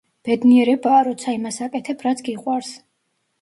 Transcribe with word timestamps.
ბედნიერებაა, 0.27 1.01
როცა 1.07 1.33
იმას 1.37 1.61
აკეთებ, 1.67 2.03
რაც 2.09 2.25
გიყვარს. 2.31 2.73